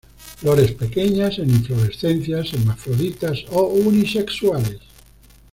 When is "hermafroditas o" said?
2.53-3.65